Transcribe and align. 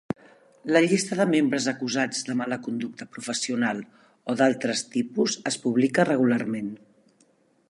La 0.75 0.79
llista 0.85 1.17
de 1.19 1.27
membres 1.33 1.67
acusats 1.73 2.25
de 2.31 2.37
mala 2.41 2.59
conducta 2.69 3.09
professional 3.17 3.85
o 4.33 4.39
d'altres 4.41 4.85
tipus 4.97 5.41
es 5.53 5.63
publica 5.69 6.11
regularment. 6.15 6.77